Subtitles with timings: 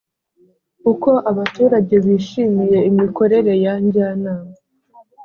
[0.91, 4.51] uko abaturage bishimiye imikorere ya njyanama